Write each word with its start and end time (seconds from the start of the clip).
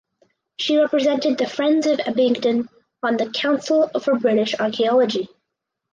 She 0.57 0.77
represented 0.77 1.37
the 1.37 1.45
Friends 1.47 1.85
of 1.85 1.99
Abingdon 1.99 2.67
on 3.03 3.17
the 3.17 3.29
Council 3.29 3.87
for 4.03 4.15
British 4.17 4.55
Archaeology. 4.59 5.27